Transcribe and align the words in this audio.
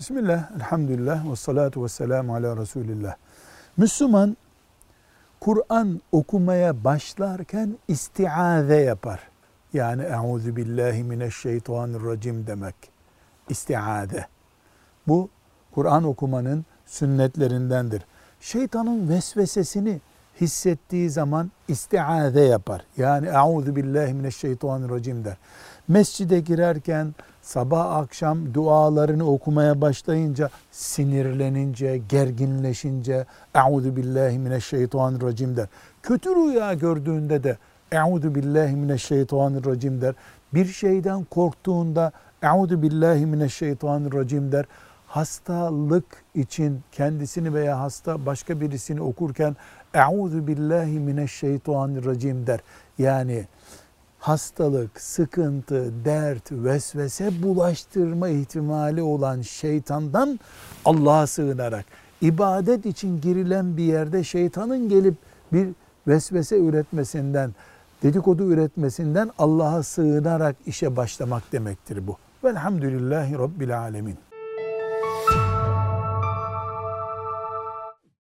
Bismillah, 0.00 0.50
elhamdülillah 0.56 1.30
ve 1.30 1.36
salatu 1.36 1.84
ve 1.84 1.88
selamu 1.88 2.34
ala 2.34 2.56
Resulillah. 2.56 3.14
Müslüman 3.76 4.36
Kur'an 5.40 6.00
okumaya 6.12 6.84
başlarken 6.84 7.78
istiaze 7.88 8.76
yapar. 8.76 9.20
Yani 9.72 10.02
euzu 10.02 10.56
billahi 10.56 11.04
mineşşeytanirracim 11.04 12.46
demek. 12.46 12.74
İstiaze. 13.48 14.26
Bu 15.08 15.28
Kur'an 15.74 16.04
okumanın 16.04 16.64
sünnetlerindendir. 16.86 18.02
Şeytanın 18.40 19.08
vesvesesini 19.08 20.00
hissettiği 20.40 21.10
zaman 21.10 21.50
istiaze 21.68 22.40
yapar. 22.40 22.82
Yani 22.96 23.26
euzu 23.26 23.76
billahi 23.76 24.14
mineşşeytanirracim 24.14 25.24
der. 25.24 25.36
Mescide 25.88 26.40
girerken 26.40 27.14
sabah 27.42 27.96
akşam 27.96 28.54
dualarını 28.54 29.30
okumaya 29.30 29.80
başlayınca 29.80 30.50
sinirlenince, 30.70 31.98
gerginleşince 32.08 33.26
Euzu 33.54 33.96
billahi 33.96 34.38
mineşşeytanirracim 34.38 35.56
der. 35.56 35.66
Kötü 36.02 36.30
rüya 36.30 36.74
gördüğünde 36.74 37.44
de 37.44 37.58
Euzu 37.92 38.34
billahi 38.34 38.76
mineşşeytanirracim 38.76 40.00
der. 40.00 40.14
Bir 40.54 40.66
şeyden 40.66 41.24
korktuğunda 41.24 42.12
Euzu 42.42 42.82
billahi 42.82 43.26
mineşşeytanirracim 43.26 44.52
der. 44.52 44.64
Hastalık 45.10 46.04
için 46.34 46.80
kendisini 46.92 47.54
veya 47.54 47.80
hasta 47.80 48.26
başka 48.26 48.60
birisini 48.60 49.00
okurken 49.00 49.56
Euzu 49.94 50.46
billahi 50.46 51.00
mineşşeytanirracim 51.00 52.46
der. 52.46 52.60
Yani 52.98 53.46
hastalık, 54.18 55.00
sıkıntı, 55.00 56.04
dert, 56.04 56.52
vesvese 56.52 57.42
bulaştırma 57.42 58.28
ihtimali 58.28 59.02
olan 59.02 59.42
şeytandan 59.42 60.40
Allah'a 60.84 61.26
sığınarak 61.26 61.84
ibadet 62.20 62.86
için 62.86 63.20
girilen 63.20 63.76
bir 63.76 63.84
yerde 63.84 64.24
şeytanın 64.24 64.88
gelip 64.88 65.14
bir 65.52 65.68
vesvese 66.06 66.58
üretmesinden, 66.58 67.54
dedikodu 68.02 68.52
üretmesinden 68.52 69.30
Allah'a 69.38 69.82
sığınarak 69.82 70.56
işe 70.66 70.96
başlamak 70.96 71.52
demektir 71.52 72.06
bu. 72.06 72.16
Velhamdülillahi 72.44 73.38
Rabbil 73.38 73.78
Alemin. 73.78 74.29